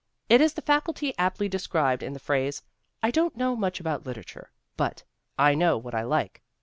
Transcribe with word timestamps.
It 0.29 0.41
is 0.41 0.55
the 0.55 0.63
faculty 0.63 1.15
aptly 1.19 1.47
described 1.47 2.01
in 2.01 2.13
the 2.13 2.19
phrase: 2.19 2.63
"I 3.03 3.11
don't 3.11 3.37
know 3.37 3.55
much 3.55 3.79
about 3.79 4.03
literature, 4.03 4.49
but 4.75 5.03
I 5.37 5.53
know 5.53 5.77
what 5.77 5.93
I 5.93 6.01
like!' 6.01 6.41